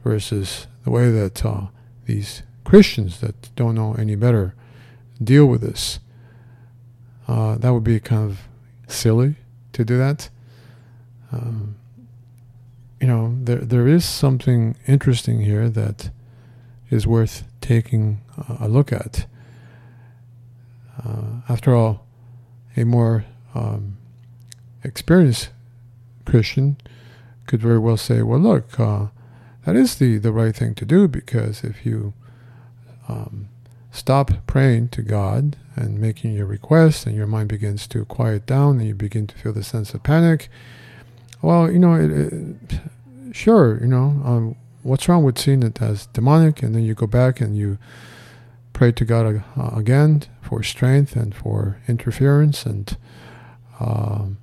versus 0.05 0.67
the 0.85 0.91
way 0.91 1.11
that 1.11 1.45
uh, 1.45 1.69
these 2.05 2.43
Christians 2.65 3.21
that 3.21 3.55
don't 3.57 3.75
know 3.75 3.95
any 3.95 4.15
better 4.15 4.55
deal 5.23 5.47
with 5.47 5.63
this. 5.63 6.01
Uh, 7.27 7.57
that 7.57 7.73
would 7.73 7.85
be 7.85 7.99
kind 8.01 8.31
of 8.31 8.41
silly 8.87 9.37
to 9.73 9.85
do 9.85 9.97
that. 9.97 10.29
Um, 11.33 11.78
you 13.01 13.07
know, 13.07 13.37
there 13.43 13.59
there 13.59 13.87
is 13.87 14.05
something 14.05 14.77
interesting 14.87 15.41
here 15.43 15.69
that 15.69 16.11
is 16.91 17.07
worth 17.07 17.45
taking 17.61 18.21
a 18.61 18.69
look 18.69 18.93
at. 18.93 19.27
Uh, 21.05 21.43
after 21.49 21.75
all, 21.75 22.07
a 22.77 22.85
more 22.85 23.25
um, 23.55 23.99
experienced 24.83 25.51
Christian 26.25 26.77
could 27.47 27.61
very 27.61 27.79
well 27.79 27.97
say, 27.97 28.23
"Well, 28.23 28.41
look, 28.41 28.81
uh, 28.81 29.07
that 29.65 29.77
is 29.77 29.97
the, 29.97 30.17
the 30.17 30.33
right 30.33 30.57
thing 30.57 30.75
to 30.77 30.87
do 30.87 31.09
because 31.09 31.63
if 31.63 31.85
you 31.85 32.15
um, 33.07 33.49
stop 33.91 34.31
praying 34.47 34.89
to 34.89 35.03
God 35.03 35.57
and 35.77 35.99
making 35.99 36.33
your 36.33 36.47
requests 36.47 37.05
and 37.05 37.15
your 37.15 37.27
mind 37.27 37.51
begins 37.51 37.87
to 37.89 38.07
quiet 38.07 38.47
down 38.47 38.79
and 38.79 38.89
you 38.89 38.95
begin 38.95 39.27
to 39.27 39.37
feel 39.37 39.53
the 39.53 39.63
sense 39.63 39.93
of 39.93 40.03
panic, 40.03 40.49
well, 41.43 41.71
you 41.71 41.79
know, 41.79 41.95
it, 41.95 42.11
it, 42.11 42.81
sure, 43.33 43.81
you 43.81 43.87
know, 43.87 44.21
um, 44.25 44.57
what's 44.83 45.09
wrong 45.09 45.23
with 45.23 45.39
seeing 45.39 45.63
it 45.63 45.81
as 45.81 46.07
demonic? 46.07 46.63
And 46.63 46.75
then 46.75 46.83
you 46.83 46.95
go 46.95 47.07
back 47.07 47.41
and 47.41 47.57
you 47.57 47.79
pray 48.73 48.93
to 48.93 49.05
God 49.05 49.43
uh, 49.57 49.71
again 49.77 50.23
for 50.43 50.63
strength 50.63 51.17
and 51.17 51.35
for 51.35 51.81
interference 51.89 52.65
and 52.65 52.97
um, 53.81 54.39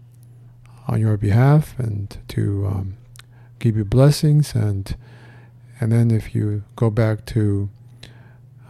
on 0.87 1.01
your 1.01 1.17
behalf 1.17 1.77
and 1.79 2.17
to 2.29 2.67
um, 2.67 2.97
give 3.59 3.75
you 3.75 3.85
blessings. 3.85 4.55
And 4.55 4.95
and 5.79 5.91
then 5.91 6.09
if 6.11 6.33
you 6.33 6.63
go 6.77 6.89
back 6.89 7.25
to, 7.27 7.69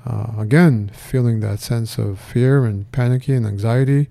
uh, 0.05 0.31
again, 0.39 0.89
feeling 0.89 1.39
that 1.41 1.59
sense 1.59 1.99
of 1.99 2.19
fear 2.19 2.65
and 2.65 2.91
panicky 2.91 3.33
and 3.33 3.45
anxiety, 3.45 4.09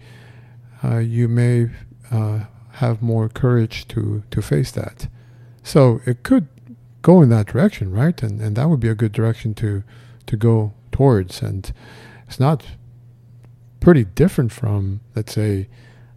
uh, 0.82 0.98
you 0.98 1.26
may 1.26 1.70
uh, 2.12 2.44
have 2.74 3.00
more 3.00 3.28
courage 3.28 3.86
to, 3.88 4.22
to 4.30 4.42
face 4.42 4.70
that. 4.72 5.08
So 5.62 6.00
it 6.06 6.22
could 6.22 6.48
go 7.02 7.22
in 7.22 7.28
that 7.28 7.46
direction, 7.46 7.92
right? 7.92 8.20
And, 8.22 8.40
and 8.40 8.56
that 8.56 8.68
would 8.68 8.80
be 8.80 8.88
a 8.88 8.94
good 8.94 9.12
direction 9.12 9.54
to, 9.54 9.84
to 10.26 10.36
go 10.36 10.72
towards. 10.90 11.42
And 11.42 11.72
it's 12.26 12.40
not 12.40 12.64
pretty 13.80 14.04
different 14.04 14.52
from, 14.52 15.00
let's 15.14 15.34
say, 15.34 15.68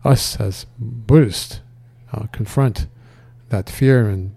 us 0.03 0.39
as 0.39 0.65
Buddhists 0.79 1.61
uh, 2.13 2.27
confront 2.31 2.87
that 3.49 3.69
fear 3.69 4.09
and 4.09 4.33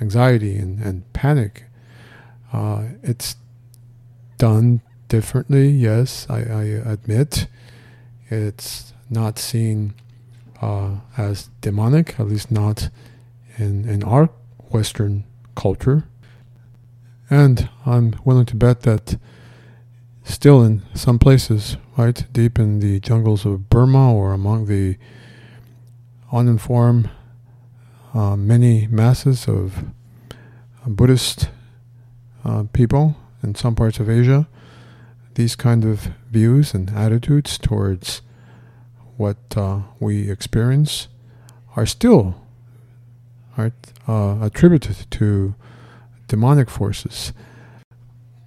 anxiety 0.00 0.56
and, 0.56 0.80
and 0.80 1.12
panic. 1.12 1.64
Uh, 2.52 2.84
it's 3.02 3.36
done 4.38 4.80
differently, 5.08 5.68
yes, 5.68 6.26
I, 6.30 6.38
I 6.40 6.62
admit. 6.64 7.46
It's 8.30 8.92
not 9.10 9.38
seen 9.38 9.94
uh, 10.62 10.96
as 11.16 11.50
demonic, 11.60 12.18
at 12.18 12.28
least 12.28 12.50
not 12.50 12.88
in, 13.58 13.86
in 13.88 14.02
our 14.04 14.30
Western 14.70 15.24
culture. 15.54 16.04
And 17.28 17.68
I'm 17.84 18.14
willing 18.24 18.46
to 18.46 18.56
bet 18.56 18.82
that 18.82 19.18
still 20.24 20.62
in 20.62 20.82
some 20.94 21.18
places, 21.18 21.76
right, 21.96 22.24
deep 22.32 22.58
in 22.58 22.78
the 22.78 23.00
jungles 23.00 23.44
of 23.44 23.68
Burma 23.68 24.14
or 24.14 24.32
among 24.32 24.66
the 24.66 24.96
uninformed 26.30 27.10
uh, 28.14 28.36
many 28.36 28.86
masses 28.86 29.48
of 29.48 29.84
Buddhist 30.86 31.50
uh, 32.44 32.64
people 32.72 33.16
in 33.42 33.54
some 33.54 33.74
parts 33.74 33.98
of 33.98 34.08
Asia, 34.08 34.48
these 35.34 35.56
kind 35.56 35.84
of 35.84 36.10
views 36.30 36.74
and 36.74 36.90
attitudes 36.90 37.58
towards 37.58 38.22
what 39.22 39.56
uh, 39.56 39.78
we 40.00 40.28
experience 40.28 41.06
are 41.76 41.86
still 41.86 42.34
uh, 43.56 44.38
attributed 44.42 44.96
to 45.12 45.54
demonic 46.26 46.68
forces. 46.68 47.32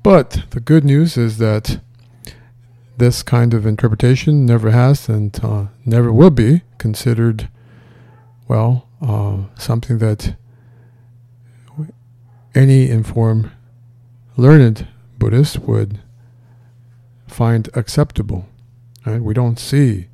But 0.03 0.44
the 0.50 0.60
good 0.60 0.84
news 0.84 1.15
is 1.17 1.38
that 1.38 1.79
this 2.98 3.24
kind 3.24 3.53
of 3.53 3.65
interpretation 3.65 4.46
never 4.46 4.72
has 4.72 5.08
and 5.08 5.32
uh, 5.44 5.67
never 5.86 6.12
will 6.12 6.29
be 6.29 6.62
considered, 6.77 7.48
well, 8.50 8.88
uh, 9.01 9.38
something 9.58 10.00
that 10.00 10.36
any 12.53 12.89
informed, 12.89 13.50
learned 14.36 14.88
Buddhist 15.17 15.60
would 15.60 16.00
find 17.27 17.70
acceptable. 17.74 18.46
Right? 19.05 19.22
We 19.22 19.34
don't 19.34 19.60
see 19.60 20.08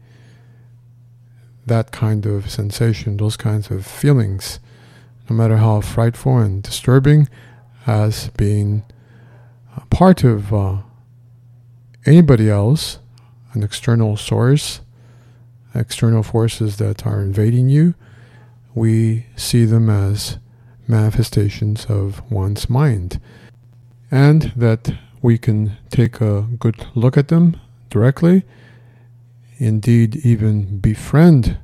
that 1.66 1.92
kind 1.92 2.26
of 2.26 2.50
sensation, 2.50 3.18
those 3.18 3.38
kinds 3.38 3.70
of 3.72 3.86
feelings, 3.86 4.60
no 5.30 5.36
matter 5.36 5.58
how 5.58 5.82
frightful 5.82 6.38
and 6.38 6.64
disturbing, 6.64 7.30
as 7.86 8.30
being 8.38 8.84
part 9.90 10.24
of 10.24 10.54
uh, 10.54 10.78
anybody 12.06 12.50
else, 12.50 13.00
an 13.54 13.64
external 13.64 14.18
source, 14.18 14.82
external 15.74 16.24
forces 16.24 16.78
that 16.78 17.06
are 17.06 17.22
invading 17.22 17.70
you. 17.70 17.94
We 18.74 19.26
see 19.36 19.66
them 19.66 19.90
as 19.90 20.38
manifestations 20.88 21.86
of 21.86 22.22
one's 22.32 22.70
mind. 22.70 23.20
And 24.10 24.52
that 24.56 24.94
we 25.22 25.38
can 25.38 25.78
take 25.90 26.20
a 26.20 26.42
good 26.42 26.88
look 26.96 27.18
at 27.18 27.30
them 27.30 27.60
directly, 27.90 28.44
indeed, 29.62 30.16
even 30.26 30.80
befriend 30.80 31.58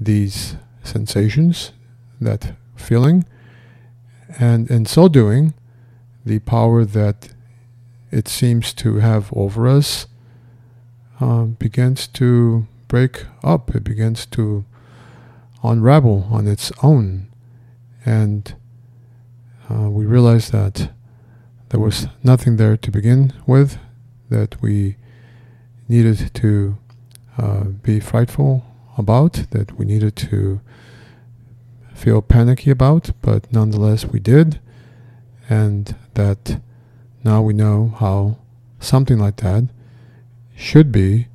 these 0.00 0.56
sensations, 0.82 1.72
that 2.18 2.54
feeling, 2.74 3.24
and 4.38 4.70
in 4.70 4.86
so 4.86 5.08
doing, 5.08 5.52
the 6.24 6.38
power 6.38 6.86
that 6.86 7.34
it 8.10 8.28
seems 8.28 8.72
to 8.72 8.96
have 8.96 9.30
over 9.34 9.68
us 9.68 10.06
uh, 11.20 11.44
begins 11.44 12.06
to 12.06 12.66
break 12.88 13.26
up, 13.44 13.74
it 13.74 13.84
begins 13.84 14.24
to 14.26 14.64
unravel 15.62 16.26
on 16.30 16.46
its 16.48 16.72
own. 16.82 17.30
And 18.06 18.54
uh, 19.70 19.90
we 19.90 20.06
realized 20.06 20.50
that 20.52 20.90
there 21.68 21.80
was 21.80 22.06
nothing 22.22 22.56
there 22.56 22.76
to 22.78 22.90
begin 22.90 23.34
with, 23.46 23.78
that 24.30 24.60
we 24.62 24.96
needed 25.88 26.30
to 26.34 26.78
uh, 27.38 27.64
be 27.64 28.00
frightful 28.00 28.64
about, 28.98 29.46
that 29.50 29.78
we 29.78 29.84
needed 29.84 30.16
to 30.16 30.60
feel 31.94 32.22
panicky 32.22 32.70
about, 32.70 33.12
but 33.22 33.50
nonetheless 33.52 34.04
we 34.04 34.20
did, 34.20 34.60
and 35.48 35.96
that 36.14 36.60
now 37.24 37.40
we 37.42 37.52
know 37.52 37.94
how 37.98 38.36
something 38.80 39.18
like 39.18 39.36
that 39.36 39.68
should 40.56 40.92
be, 40.92 41.28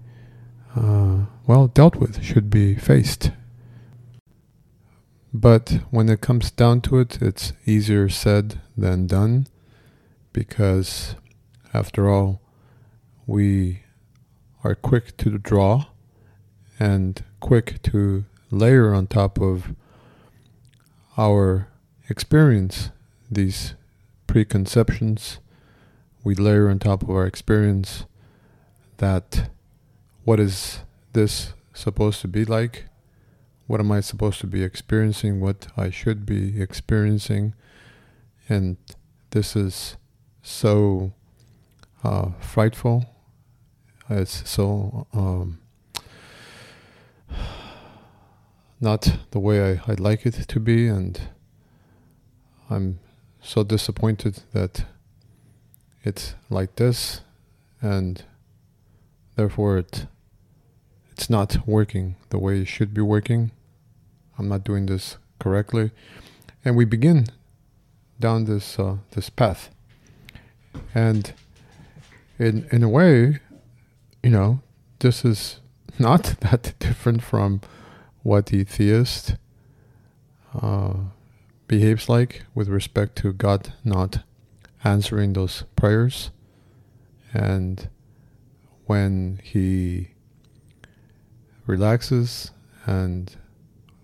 uh, 0.76 1.26
well, 1.46 1.68
dealt 1.68 1.96
with, 1.96 2.24
should 2.24 2.50
be 2.50 2.76
faced. 2.76 3.32
But 5.34 5.82
when 5.92 6.10
it 6.10 6.22
comes 6.22 6.52
down 6.52 6.82
to 6.82 7.00
it, 7.00 7.22
it's 7.22 7.54
easier 7.66 8.10
said 8.10 8.62
than 8.78 9.08
done 9.08 9.48
because, 10.34 11.16
after 11.74 12.10
all, 12.10 12.42
we 13.26 13.84
are 14.68 14.76
quick 14.76 15.16
to 15.16 15.38
draw 15.38 15.86
and 16.78 17.24
quick 17.40 17.82
to 17.82 18.26
layer 18.52 18.94
on 18.94 19.08
top 19.08 19.40
of 19.40 19.74
our 21.18 21.70
experience 22.10 22.90
these 23.32 23.76
preconceptions. 24.28 25.40
We 26.22 26.36
layer 26.36 26.70
on 26.70 26.80
top 26.80 27.02
of 27.02 27.10
our 27.10 27.26
experience 27.26 28.04
that 28.98 29.50
what 30.26 30.38
is 30.38 30.80
this 31.14 31.54
supposed 31.74 32.20
to 32.20 32.28
be 32.28 32.44
like? 32.44 32.88
What 33.68 33.80
am 33.80 33.90
I 33.90 34.02
supposed 34.02 34.42
to 34.42 34.48
be 34.48 34.64
experiencing? 34.64 35.40
What 35.40 35.68
I 35.78 35.90
should 35.90 36.26
be 36.26 36.62
experiencing? 36.62 37.54
And 38.50 38.76
this 39.30 39.56
is 39.56 39.96
so 40.42 41.14
uh, 42.04 42.32
frightful. 42.42 43.06
It's 44.10 44.50
so 44.50 45.06
um, 45.14 45.60
not 48.80 49.18
the 49.32 49.40
way 49.40 49.74
I, 49.74 49.82
I'd 49.92 50.00
like 50.00 50.26
it 50.26 50.34
to 50.48 50.60
be, 50.60 50.88
and 50.88 51.20
I'm 52.70 53.00
so 53.42 53.64
disappointed 53.64 54.44
that 54.54 54.86
it's 56.04 56.36
like 56.50 56.76
this, 56.76 57.22
and 57.82 58.24
therefore 59.36 59.80
it 59.80 60.06
it's 61.12 61.30
not 61.30 61.68
working 61.68 62.16
the 62.30 62.38
way 62.38 62.62
it 62.62 62.68
should 62.68 62.94
be 62.94 63.02
working. 63.02 63.52
I'm 64.38 64.48
not 64.48 64.64
doing 64.64 64.86
this 64.86 65.18
correctly, 65.40 65.92
and 66.64 66.78
we 66.78 66.86
begin 66.86 67.28
down 68.20 68.46
this 68.46 68.80
uh, 68.80 68.98
this 69.12 69.30
path, 69.30 69.70
and 70.96 71.34
in 72.40 72.68
in 72.72 72.84
a 72.84 72.90
way, 72.90 73.40
you 74.28 74.34
know, 74.34 74.60
this 75.00 75.24
is 75.24 75.62
not 76.00 76.36
that 76.42 76.74
different 76.80 77.24
from 77.24 77.62
what 78.24 78.48
the 78.48 78.66
theist 78.66 79.38
uh, 80.62 80.96
behaves 81.66 82.10
like 82.10 82.44
with 82.54 82.68
respect 82.68 83.16
to 83.16 83.32
God 83.32 83.72
not 83.86 84.26
answering 84.84 85.32
those 85.32 85.64
prayers, 85.78 86.32
and 87.34 87.88
when 88.86 89.40
he 89.42 90.10
relaxes 91.66 92.52
and 92.86 93.34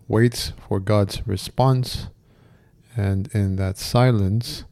waits 0.07 0.53
for 0.65 0.79
God's 0.79 1.27
response, 1.27 2.07
and 2.95 3.27
in 3.33 3.57
that 3.57 3.77
silence, 3.77 4.63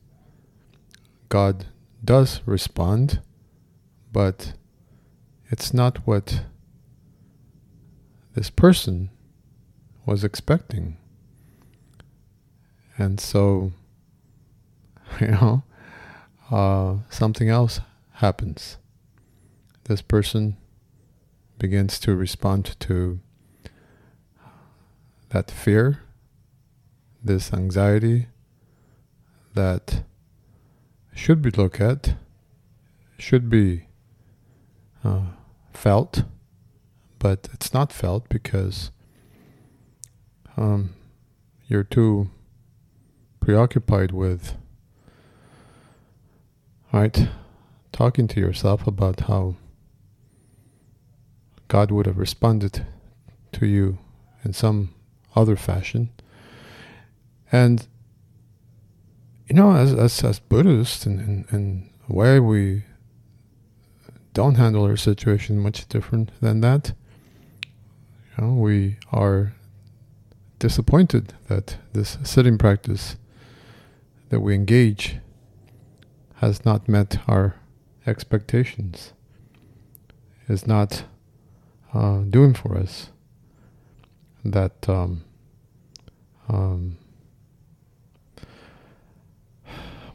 God 1.28 1.66
does 2.06 2.40
respond, 2.46 3.20
but 4.14 4.54
it's 5.52 5.74
not 5.74 5.98
what 6.08 6.44
this 8.34 8.50
person 8.50 9.10
was 10.06 10.24
expecting. 10.24 10.98
And 12.98 13.20
so, 13.20 13.74
you 15.20 15.28
know, 15.28 15.64
uh, 16.50 16.96
something 17.10 17.50
else 17.50 17.82
happens. 18.14 18.78
This 19.84 20.02
person 20.02 20.56
begins 21.60 22.00
to 22.00 22.16
respond 22.16 22.80
to 22.80 23.20
that 25.30 25.52
fear, 25.52 26.02
this 27.24 27.54
anxiety 27.54 28.28
that 29.54 30.04
should 31.14 31.42
be 31.42 31.52
looked 31.52 31.82
at, 31.82 32.16
should 33.18 33.50
be 33.50 33.88
uh, 35.04 35.22
felt, 35.82 36.24
but 37.18 37.50
it's 37.54 37.74
not 37.74 37.92
felt 37.92 38.30
because 38.30 38.92
um, 40.56 40.94
you're 41.68 41.84
too 41.84 42.30
preoccupied 43.40 44.12
with, 44.12 44.56
right, 46.94 47.28
talking 47.92 48.28
to 48.28 48.40
yourself 48.40 48.86
about 48.86 49.22
how 49.22 49.56
God 51.68 51.90
would 51.90 52.06
have 52.06 52.20
responded 52.20 52.86
to 53.54 53.66
you 53.66 53.98
in 54.46 54.54
some 54.54 54.94
other 55.36 55.56
fashion. 55.56 56.12
And, 57.52 57.88
you 59.48 59.56
know, 59.56 59.76
as, 59.76 59.94
as, 59.94 60.24
as 60.24 60.40
Buddhists, 60.40 61.08
and, 61.08 61.20
in, 61.20 61.46
in 61.52 61.90
a 62.08 62.14
way, 62.14 62.40
we 62.40 62.84
don't 64.34 64.56
handle 64.56 64.84
our 64.84 64.98
situation 64.98 65.60
much 65.60 65.88
different 65.88 66.32
than 66.42 66.62
that. 66.62 66.94
You 68.38 68.46
know, 68.46 68.54
we 68.54 68.98
are 69.12 69.54
disappointed 70.60 71.34
that 71.48 71.78
this 71.94 72.18
sitting 72.24 72.58
practice 72.58 73.18
that 74.30 74.40
we 74.40 74.56
engage 74.56 75.18
has 76.36 76.64
not 76.64 76.88
met 76.88 77.18
our 77.28 77.56
expectations, 78.08 79.14
is 80.48 80.66
not 80.66 81.04
uh, 81.94 82.20
doing 82.20 82.54
for 82.54 82.78
us. 82.78 83.10
That 84.44 84.90
um, 84.90 85.24
um, 86.50 86.98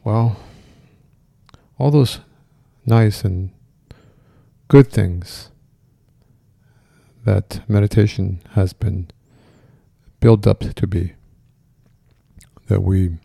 well, 0.03 0.37
all 1.79 1.91
those 1.91 2.21
nice 2.85 3.25
and 3.25 3.51
good 4.69 4.91
things 4.91 5.51
that 7.25 7.61
meditation 7.69 8.41
has 8.53 8.73
been 8.73 9.09
built 10.21 10.47
up 10.47 10.61
to 10.61 10.87
be, 10.87 11.15
that 12.67 12.83
we 12.83 13.19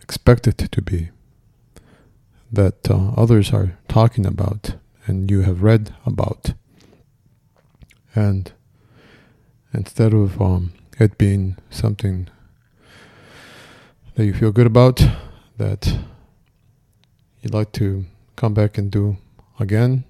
expect 0.00 0.46
it 0.46 0.58
to 0.58 0.82
be, 0.82 1.10
that 2.50 2.90
uh, 2.90 3.12
others 3.16 3.52
are 3.52 3.78
talking 3.88 4.26
about 4.26 4.74
and 5.06 5.30
you 5.30 5.42
have 5.42 5.62
read 5.62 5.94
about. 6.04 6.54
And 8.14 8.52
instead 9.72 10.14
of 10.14 10.40
um, 10.40 10.72
it 10.98 11.18
being 11.18 11.56
something 11.70 12.28
that 14.14 14.24
you 14.24 14.34
feel 14.34 14.52
good 14.52 14.66
about, 14.66 15.00
that 15.58 15.98
you'd 17.40 17.54
like 17.54 17.72
to 17.72 18.06
come 18.36 18.54
back 18.54 18.78
and 18.78 18.90
do 18.90 19.16
again, 19.58 20.04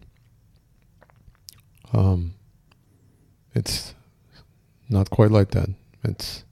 um, 1.94 2.34
it's 3.54 3.94
not 4.88 5.10
quite 5.10 5.30
like 5.30 5.52
that. 5.52 5.68
It's 6.02 6.44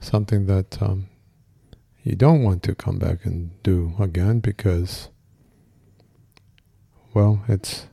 something 0.00 0.46
that 0.46 0.80
um, 0.80 1.08
you 2.02 2.16
don't 2.16 2.42
want 2.42 2.62
to 2.64 2.74
come 2.74 2.98
back 2.98 3.24
and 3.24 3.50
do 3.62 3.94
again 3.98 4.40
because, 4.40 5.08
well, 7.12 7.44
it's 7.48 7.86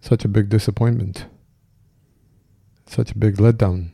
such 0.00 0.24
a 0.24 0.28
big 0.28 0.48
disappointment, 0.48 1.26
such 2.86 3.12
a 3.12 3.18
big 3.18 3.36
letdown. 3.36 3.90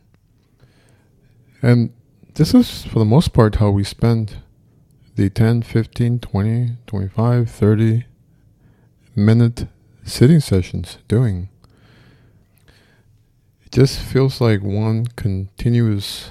And 1.63 1.93
this 2.35 2.55
is, 2.55 2.85
for 2.85 2.99
the 2.99 3.05
most 3.05 3.33
part, 3.33 3.57
how 3.57 3.71
we 3.71 3.85
spend 3.85 4.37
the 5.15 5.31
10, 5.31 5.63
15, 5.63 6.21
20, 6.21 6.77
25, 6.87 7.51
30 7.51 8.05
minute 9.15 9.67
sitting 10.07 10.41
sessions 10.41 10.99
doing. 11.09 11.49
It 13.65 13.73
just 13.73 13.99
feels 13.99 14.41
like 14.41 14.63
one 14.63 15.07
continuous 15.17 16.31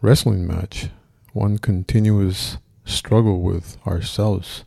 wrestling 0.00 0.46
match, 0.46 0.88
one 1.32 1.58
continuous 1.58 2.58
struggle 2.84 3.40
with 3.40 3.78
ourselves. 3.86 4.64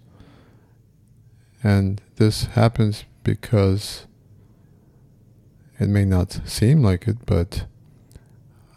And 1.61 2.01
this 2.15 2.45
happens 2.45 3.03
because 3.23 4.07
it 5.77 5.89
may 5.89 6.05
not 6.05 6.39
seem 6.45 6.81
like 6.81 7.07
it, 7.07 7.25
but 7.25 7.65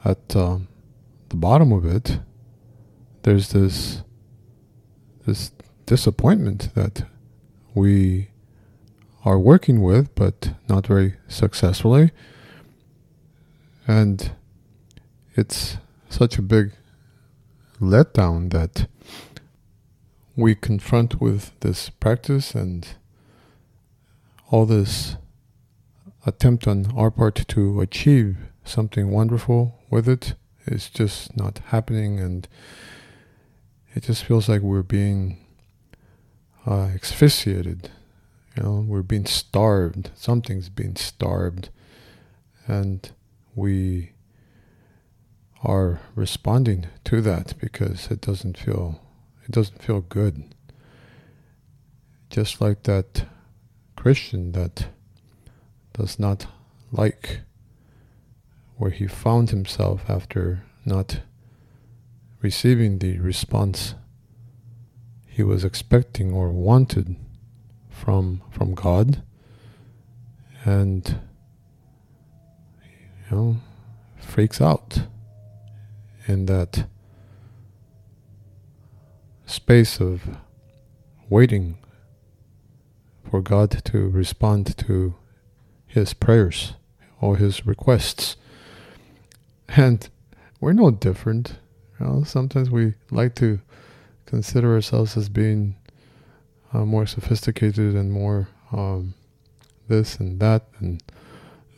at 0.04 0.34
um, 0.34 0.66
the 1.28 1.36
bottom 1.36 1.70
of 1.72 1.86
it, 1.86 2.18
there's 3.22 3.50
this 3.50 4.02
this 5.26 5.52
disappointment 5.84 6.74
that 6.74 7.04
we 7.74 8.30
are 9.28 9.38
working 9.38 9.82
with, 9.82 10.14
but 10.14 10.54
not 10.70 10.86
very 10.86 11.16
successfully. 11.28 12.12
And 13.86 14.32
it's 15.34 15.76
such 16.08 16.38
a 16.38 16.42
big 16.42 16.72
letdown 17.78 18.50
that 18.52 18.88
we 20.34 20.54
confront 20.54 21.20
with 21.20 21.52
this 21.60 21.90
practice 21.90 22.54
and 22.54 22.88
all 24.50 24.64
this 24.64 25.16
attempt 26.24 26.66
on 26.66 26.90
our 26.96 27.10
part 27.10 27.46
to 27.48 27.82
achieve 27.82 28.38
something 28.64 29.10
wonderful 29.10 29.78
with 29.90 30.08
it 30.08 30.34
is 30.66 30.88
just 30.88 31.36
not 31.36 31.58
happening 31.66 32.18
and 32.18 32.48
it 33.94 34.04
just 34.04 34.24
feels 34.24 34.48
like 34.48 34.62
we're 34.62 34.82
being 34.82 35.36
uh, 36.66 36.88
asphyxiated 36.94 37.90
Know, 38.62 38.84
we're 38.86 39.02
being 39.02 39.26
starved. 39.26 40.10
Something's 40.14 40.68
being 40.68 40.96
starved. 40.96 41.70
And 42.66 43.10
we 43.54 44.12
are 45.62 46.00
responding 46.14 46.86
to 47.04 47.20
that 47.20 47.54
because 47.60 48.08
it 48.10 48.20
doesn't 48.20 48.58
feel 48.58 49.00
it 49.44 49.52
doesn't 49.52 49.82
feel 49.82 50.00
good. 50.00 50.54
Just 52.30 52.60
like 52.60 52.82
that 52.82 53.26
Christian 53.96 54.52
that 54.52 54.88
does 55.94 56.18
not 56.18 56.46
like 56.92 57.40
where 58.76 58.90
he 58.90 59.06
found 59.06 59.50
himself 59.50 60.02
after 60.08 60.62
not 60.84 61.20
receiving 62.40 62.98
the 62.98 63.18
response 63.18 63.94
he 65.26 65.42
was 65.42 65.64
expecting 65.64 66.32
or 66.32 66.50
wanted 66.50 67.16
from 68.02 68.42
from 68.50 68.74
God 68.74 69.22
and 70.64 71.20
you 73.30 73.36
know 73.36 73.56
freaks 74.18 74.60
out 74.60 75.02
in 76.26 76.46
that 76.46 76.86
space 79.46 80.00
of 80.00 80.36
waiting 81.28 81.78
for 83.28 83.40
God 83.40 83.84
to 83.86 84.08
respond 84.08 84.76
to 84.78 85.14
his 85.86 86.14
prayers 86.14 86.74
or 87.20 87.36
his 87.36 87.66
requests. 87.66 88.36
And 89.68 90.08
we're 90.60 90.72
no 90.72 90.90
different. 90.90 91.58
You 91.98 92.06
know, 92.06 92.22
sometimes 92.24 92.70
we 92.70 92.94
like 93.10 93.34
to 93.36 93.60
consider 94.26 94.74
ourselves 94.74 95.16
as 95.16 95.28
being 95.28 95.76
uh, 96.72 96.84
more 96.84 97.06
sophisticated 97.06 97.94
and 97.94 98.12
more 98.12 98.48
um, 98.72 99.14
this 99.88 100.16
and 100.16 100.40
that, 100.40 100.66
and 100.78 101.02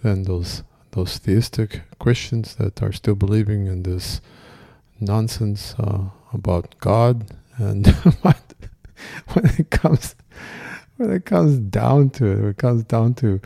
then 0.03 0.25
those 0.25 0.63
those 0.93 1.19
theistic 1.19 1.83
Christians 2.01 2.57
that 2.57 2.83
are 2.83 2.93
still 2.93 3.15
believing 3.15 3.67
in 3.67 3.85
this 3.85 4.21
nonsense 4.99 5.75
uh, 5.79 6.11
about 6.33 6.75
God. 6.81 7.31
And 7.57 7.87
when 8.23 9.45
it 9.59 9.71
comes 9.71 10.17
when 10.97 11.11
it 11.11 11.25
comes 11.25 11.59
down 11.59 12.11
to 12.11 12.27
it, 12.27 12.41
when 12.41 12.49
it 12.51 12.59
comes 12.59 12.85
down 12.85 13.15
to 13.15 13.41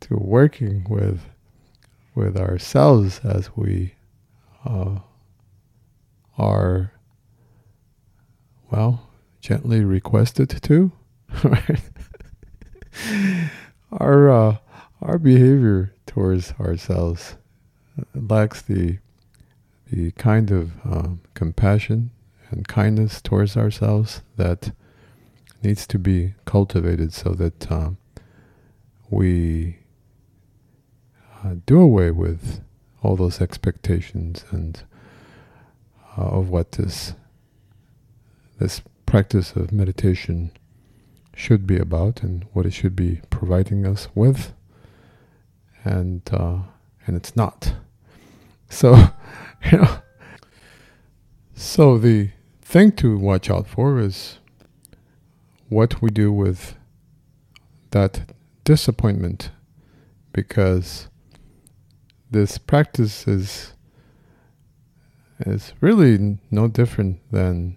to 0.00 0.16
working 0.16 0.84
with 0.88 1.20
with 2.14 2.36
ourselves 2.36 3.20
as 3.24 3.56
we 3.56 3.94
uh, 4.64 4.98
are 6.38 6.92
well 8.70 9.08
gently 9.44 9.84
requested 9.84 10.48
to 10.48 10.90
right? 11.44 11.82
Our 13.92 14.30
uh, 14.30 14.56
our 15.02 15.18
behavior 15.18 15.92
towards 16.06 16.52
ourselves 16.52 17.36
lacks 18.14 18.62
the 18.62 18.98
the 19.90 20.12
kind 20.12 20.50
of 20.50 20.72
um, 20.86 21.20
compassion 21.34 22.10
and 22.48 22.66
kindness 22.66 23.20
towards 23.20 23.54
ourselves 23.54 24.22
that 24.38 24.72
needs 25.62 25.86
to 25.88 25.98
be 25.98 26.32
cultivated 26.46 27.12
so 27.12 27.34
that 27.34 27.70
um, 27.70 27.98
we 29.10 29.76
uh, 31.44 31.56
do 31.66 31.78
away 31.80 32.10
with 32.10 32.62
all 33.02 33.14
those 33.14 33.42
expectations 33.42 34.46
and 34.50 34.84
uh, 36.16 36.22
of 36.22 36.48
what 36.48 36.72
this 36.72 37.12
this 38.58 38.80
practice 39.06 39.52
of 39.56 39.72
meditation 39.72 40.50
should 41.34 41.66
be 41.66 41.78
about 41.78 42.22
and 42.22 42.46
what 42.52 42.66
it 42.66 42.72
should 42.72 42.96
be 42.96 43.20
providing 43.30 43.86
us 43.86 44.08
with. 44.14 44.52
And 45.84 46.22
uh, 46.32 46.58
and 47.06 47.16
it's 47.16 47.36
not. 47.36 47.74
So 48.68 48.94
you 49.72 49.78
know 49.78 49.98
so 51.54 51.98
the 51.98 52.30
thing 52.60 52.92
to 52.92 53.16
watch 53.16 53.48
out 53.48 53.66
for 53.66 54.00
is 54.00 54.38
what 55.68 56.02
we 56.02 56.10
do 56.10 56.32
with 56.32 56.74
that 57.90 58.32
disappointment 58.64 59.50
because 60.32 61.08
this 62.30 62.58
practice 62.58 63.28
is 63.28 63.72
is 65.40 65.72
really 65.80 66.38
no 66.50 66.68
different 66.68 67.20
than 67.30 67.76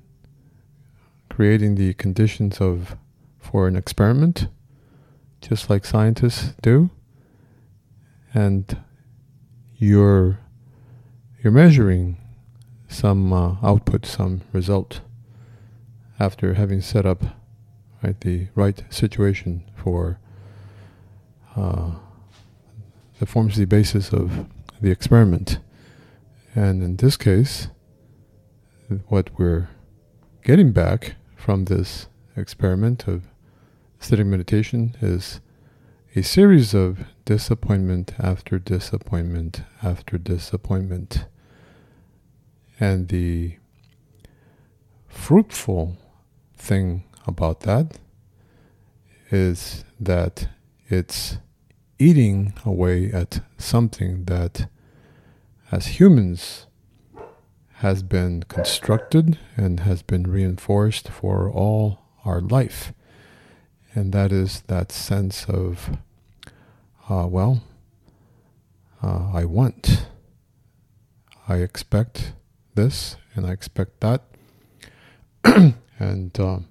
creating 1.37 1.75
the 1.75 1.93
conditions 1.93 2.59
of 2.59 2.97
for 3.39 3.67
an 3.67 3.75
experiment 3.75 4.47
just 5.39 5.69
like 5.69 5.85
scientists 5.85 6.55
do 6.63 6.89
and 8.33 8.81
you're 9.77 10.39
you're 11.43 11.53
measuring 11.53 12.17
some 12.87 13.31
uh, 13.31 13.55
output 13.61 14.03
some 14.03 14.41
result 14.51 15.01
after 16.19 16.55
having 16.55 16.81
set 16.81 17.05
up 17.05 17.23
right? 18.01 18.19
The 18.21 18.47
right 18.55 18.83
situation 18.89 19.63
for 19.75 20.19
uh, 21.55 21.91
that 23.19 23.25
forms 23.25 23.57
the 23.57 23.65
basis 23.65 24.09
of 24.09 24.45
the 24.81 24.91
experiment. 24.91 25.59
And 26.55 26.81
in 26.81 26.95
this 26.97 27.17
case, 27.17 27.67
what 29.07 29.29
we're 29.37 29.69
getting 30.43 30.71
back 30.71 31.16
from 31.37 31.65
this 31.65 32.07
experiment 32.35 33.07
of 33.07 33.23
sitting 33.99 34.29
meditation 34.29 34.95
is 35.01 35.39
a 36.15 36.21
series 36.23 36.73
of 36.73 37.05
disappointment 37.25 38.13
after 38.19 38.59
disappointment 38.59 39.61
after 39.81 40.17
disappointment. 40.17 41.25
And 42.79 43.07
the 43.07 43.57
fruitful 45.07 45.97
thing 46.55 47.03
about 47.25 47.61
that 47.61 47.99
is 49.31 49.85
that 49.99 50.49
it's 50.89 51.37
eating 51.99 52.53
away 52.65 53.11
at 53.11 53.41
something 53.57 54.25
that, 54.25 54.69
as 55.71 55.99
humans, 55.99 56.66
has 57.77 58.01
been 58.01 58.41
constructed 58.43 59.37
and 59.55 59.81
has 59.81 60.01
been 60.01 60.23
reinforced 60.23 61.09
for 61.09 61.49
all 61.51 61.99
our 62.25 62.41
life. 62.41 62.91
And 63.93 64.13
that 64.13 64.31
is 64.31 64.61
that 64.67 64.91
sense 64.91 65.45
of, 65.45 65.97
uh, 67.07 67.27
well, 67.29 67.61
uh, 69.03 69.29
I 69.31 69.45
want, 69.45 70.07
I 71.47 71.57
expect 71.57 72.33
this, 72.73 73.15
and 73.35 73.45
I 73.45 73.51
expect 73.51 73.99
that. 73.99 74.23
and 75.99 76.39
um, 76.39 76.67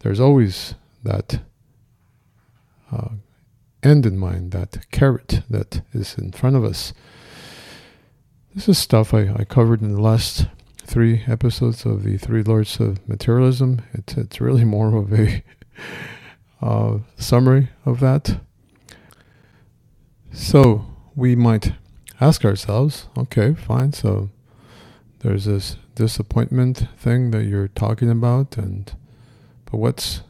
there's 0.00 0.20
always 0.20 0.74
that 1.04 1.40
uh, 2.90 3.10
end 3.82 4.04
in 4.04 4.18
mind, 4.18 4.50
that 4.50 4.90
carrot 4.90 5.42
that 5.48 5.82
is 5.92 6.18
in 6.18 6.32
front 6.32 6.56
of 6.56 6.64
us. 6.64 6.92
This 8.56 8.70
is 8.70 8.78
stuff 8.78 9.12
I, 9.12 9.34
I 9.36 9.44
covered 9.44 9.82
in 9.82 9.92
the 9.92 10.00
last 10.00 10.46
three 10.82 11.24
episodes 11.26 11.84
of 11.84 12.04
the 12.04 12.16
Three 12.16 12.42
Lords 12.42 12.80
of 12.80 13.06
Materialism. 13.06 13.82
It's, 13.92 14.16
it's 14.16 14.40
really 14.40 14.64
more 14.76 14.96
of 14.96 15.12
a 15.12 15.42
uh, 16.62 17.00
summary 17.18 17.68
of 17.84 18.00
that. 18.00 18.40
So 20.32 20.86
we 21.14 21.36
might 21.36 21.74
ask 22.18 22.46
ourselves, 22.46 23.08
okay, 23.18 23.52
fine, 23.52 23.92
so 23.92 24.30
there's 25.18 25.44
this 25.44 25.76
disappointment 25.94 26.88
thing 26.96 27.32
that 27.32 27.44
you're 27.44 27.68
talking 27.68 28.10
about, 28.10 28.56
and 28.56 28.90
but 29.66 29.76
what's 29.76 30.22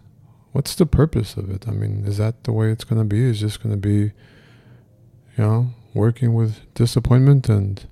what's 0.50 0.74
the 0.74 0.84
purpose 0.84 1.36
of 1.36 1.48
it? 1.48 1.68
I 1.68 1.70
mean, 1.70 2.02
is 2.04 2.16
that 2.16 2.42
the 2.42 2.52
way 2.52 2.72
it's 2.72 2.82
going 2.82 3.00
to 3.00 3.06
be? 3.06 3.22
Is 3.22 3.38
just 3.38 3.62
going 3.62 3.72
to 3.72 3.80
be, 3.80 4.10
you 5.36 5.44
know, 5.44 5.70
working 5.94 6.34
with 6.34 6.58
disappointment 6.74 7.48
and 7.48 7.86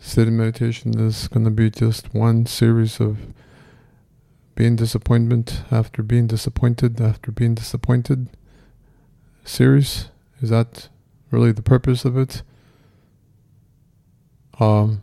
sitting 0.00 0.36
meditation 0.36 0.98
is 0.98 1.28
going 1.28 1.44
to 1.44 1.50
be 1.50 1.70
just 1.70 2.12
one 2.12 2.46
series 2.46 3.00
of 3.00 3.18
being 4.56 4.74
disappointment 4.74 5.62
after 5.70 6.02
being 6.02 6.26
disappointed 6.26 7.00
after 7.00 7.30
being 7.30 7.54
disappointed 7.54 8.28
series? 9.44 10.08
Is 10.40 10.50
that 10.50 10.88
really 11.30 11.52
the 11.52 11.62
purpose 11.62 12.04
of 12.04 12.16
it? 12.16 12.42
Um, 14.58 15.02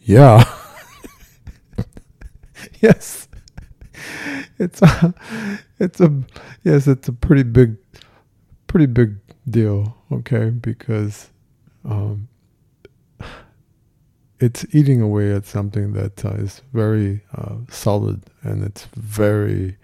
yeah. 0.00 0.44
yes 2.80 3.28
it's 4.60 4.82
a, 4.82 5.14
it's 5.80 6.00
a, 6.00 6.22
yes, 6.62 6.86
it's 6.86 7.08
a 7.08 7.12
pretty 7.12 7.42
big, 7.42 7.76
pretty 8.66 8.86
big 8.86 9.16
deal. 9.48 9.96
Okay, 10.12 10.50
because 10.50 11.30
um, 11.84 12.28
it's 14.40 14.64
eating 14.74 15.02
away 15.02 15.32
at 15.34 15.44
something 15.44 15.92
that 15.92 16.24
uh, 16.24 16.30
is 16.30 16.62
very 16.72 17.20
uh, 17.36 17.56
solid 17.68 18.22
and 18.42 18.64
it's 18.64 18.86
very 18.96 19.76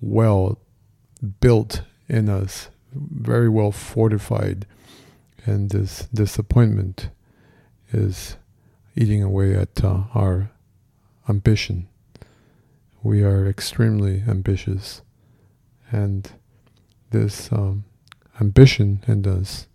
well 0.00 0.60
built 1.40 1.82
in 2.08 2.28
us, 2.28 2.70
very 2.94 3.48
well 3.48 3.72
fortified, 3.72 4.64
and 5.44 5.70
this 5.70 6.08
disappointment 6.14 7.10
is 7.92 8.36
eating 8.96 9.22
away 9.22 9.54
at 9.54 9.84
uh, 9.84 10.04
our 10.14 10.50
ambition. 11.28 11.88
We 13.02 13.22
are 13.22 13.46
extremely 13.46 14.22
ambitious, 14.26 15.02
and 15.90 16.30
this 17.10 17.50
um, 17.52 17.84
ambition 18.40 19.02
in 19.06 19.26
us 19.26 19.66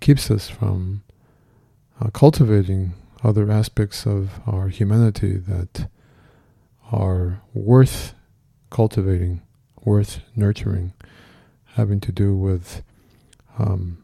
keeps 0.00 0.30
us 0.30 0.48
from 0.48 1.02
uh, 2.00 2.10
cultivating 2.10 2.92
other 3.22 3.50
aspects 3.50 4.06
of 4.06 4.40
our 4.46 4.68
humanity 4.68 5.36
that 5.36 5.88
are 6.90 7.42
worth 7.52 8.14
cultivating, 8.70 9.42
worth 9.84 10.20
nurturing, 10.34 10.92
having 11.74 12.00
to 12.00 12.12
do 12.12 12.34
with 12.34 12.82
um, 13.58 13.98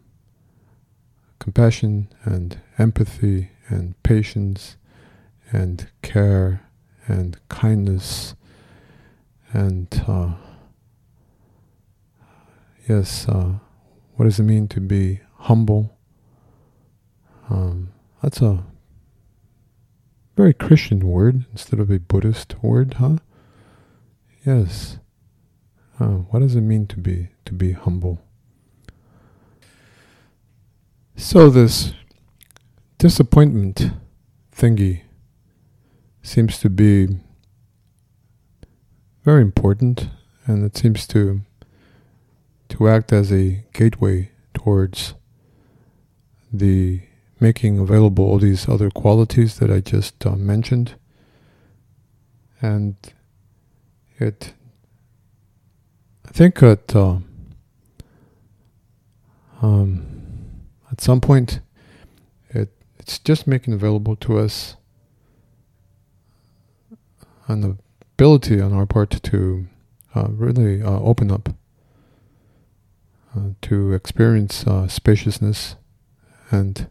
compassion 1.38 2.08
and 2.24 2.60
empathy 2.78 3.50
and 3.68 4.00
patience 4.02 4.76
and 5.52 5.88
care 6.02 6.62
and 7.06 7.38
kindness 7.48 8.34
and 9.52 10.04
uh, 10.06 10.32
yes, 12.88 13.28
uh, 13.28 13.54
what 14.14 14.24
does 14.24 14.38
it 14.38 14.42
mean 14.42 14.68
to 14.68 14.80
be 14.80 15.20
humble? 15.38 15.95
Um, 17.48 17.92
that's 18.22 18.40
a 18.40 18.64
very 20.36 20.52
Christian 20.52 21.00
word 21.00 21.44
instead 21.52 21.80
of 21.80 21.90
a 21.90 21.98
Buddhist 21.98 22.54
word, 22.62 22.94
huh? 22.94 23.16
Yes. 24.44 24.98
Uh, 25.98 26.24
what 26.30 26.40
does 26.40 26.54
it 26.54 26.60
mean 26.60 26.86
to 26.88 26.98
be 26.98 27.28
to 27.46 27.54
be 27.54 27.72
humble? 27.72 28.20
So 31.16 31.48
this 31.48 31.94
disappointment 32.98 33.90
thingy 34.54 35.02
seems 36.22 36.58
to 36.58 36.68
be 36.68 37.08
very 39.24 39.42
important 39.42 40.08
and 40.46 40.64
it 40.64 40.76
seems 40.76 41.06
to 41.08 41.40
to 42.68 42.88
act 42.88 43.12
as 43.12 43.32
a 43.32 43.64
gateway 43.72 44.30
towards 44.52 45.14
the 46.52 47.00
making 47.38 47.78
available 47.78 48.24
all 48.24 48.38
these 48.38 48.68
other 48.68 48.90
qualities 48.90 49.58
that 49.58 49.70
I 49.70 49.80
just 49.80 50.24
uh, 50.24 50.36
mentioned. 50.36 50.94
And 52.62 52.96
it 54.18 54.54
I 56.26 56.32
think 56.32 56.58
that 56.60 56.96
uh, 56.96 57.18
um, 59.62 60.06
at 60.90 61.00
some 61.00 61.20
point 61.20 61.60
it 62.50 62.70
it's 62.98 63.18
just 63.18 63.46
making 63.46 63.74
available 63.74 64.16
to 64.16 64.38
us 64.38 64.76
an 67.48 67.78
ability 68.14 68.60
on 68.60 68.72
our 68.72 68.86
part 68.86 69.10
to 69.22 69.66
uh, 70.14 70.28
really 70.30 70.82
uh, 70.82 70.98
open 71.00 71.30
up 71.30 71.50
uh, 73.36 73.50
to 73.62 73.92
experience 73.92 74.66
uh, 74.66 74.88
spaciousness 74.88 75.76
and 76.50 76.88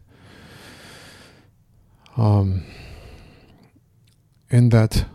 um, 2.16 2.64
in 4.50 4.70
that 4.70 5.06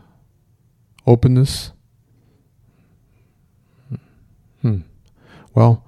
openness 1.08 1.72
hmm, 4.62 4.80
well 5.54 5.84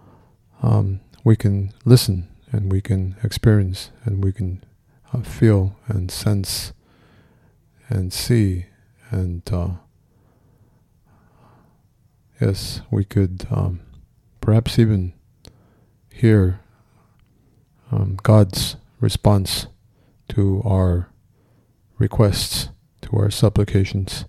um, 0.61 0.99
we 1.23 1.35
can 1.35 1.71
listen 1.85 2.27
and 2.51 2.71
we 2.71 2.81
can 2.81 3.15
experience 3.23 3.91
and 4.05 4.23
we 4.23 4.31
can 4.31 4.63
uh, 5.13 5.21
feel 5.21 5.75
and 5.87 6.09
sense 6.11 6.73
and 7.89 8.11
see 8.11 8.65
and 9.11 9.43
uh, 9.51 9.69
yes, 12.43 12.81
we 12.91 13.05
could 13.05 13.47
um, 13.51 13.79
perhaps 14.41 14.77
even 14.77 15.13
hear 16.11 16.59
um, 17.91 18.17
God's 18.21 18.75
response 18.99 19.67
to 20.29 20.61
our 20.65 21.09
requests, 21.97 22.69
to 23.01 23.17
our 23.17 23.29
supplications. 23.29 24.25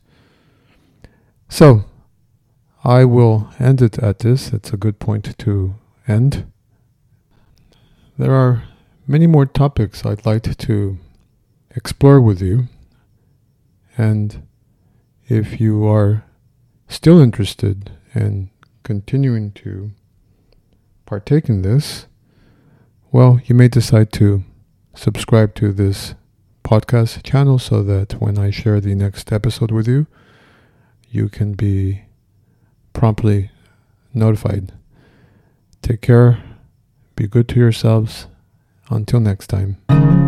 So, 1.48 1.84
I 2.84 3.04
will 3.04 3.48
end 3.58 3.80
it 3.80 3.98
at 3.98 4.18
this. 4.18 4.52
It's 4.52 4.72
a 4.72 4.76
good 4.76 4.98
point 4.98 5.38
to 5.38 5.74
end. 6.06 6.50
There 8.18 8.34
are 8.34 8.64
many 9.06 9.26
more 9.26 9.46
topics 9.46 10.04
I'd 10.04 10.26
like 10.26 10.56
to 10.56 10.98
explore 11.74 12.20
with 12.20 12.42
you. 12.42 12.68
And 13.96 14.46
if 15.28 15.60
you 15.60 15.86
are 15.86 16.24
still 16.88 17.20
interested 17.20 17.92
in 18.14 18.50
continuing 18.82 19.52
to 19.52 19.92
partake 21.06 21.48
in 21.48 21.62
this, 21.62 22.06
well, 23.10 23.40
you 23.46 23.54
may 23.54 23.68
decide 23.68 24.12
to 24.12 24.44
subscribe 24.94 25.54
to 25.56 25.72
this 25.72 26.14
podcast 26.64 27.22
channel 27.22 27.58
so 27.58 27.82
that 27.82 28.20
when 28.20 28.38
I 28.38 28.50
share 28.50 28.80
the 28.80 28.94
next 28.94 29.32
episode 29.32 29.70
with 29.70 29.86
you, 29.86 30.06
you 31.10 31.28
can 31.28 31.52
be 31.52 32.02
promptly 32.92 33.50
notified. 34.14 34.72
Take 35.82 36.00
care 36.00 36.42
be 37.16 37.26
good 37.26 37.48
to 37.50 37.58
yourselves. 37.58 38.26
Until 38.90 39.20
next 39.20 39.46
time. 39.46 40.23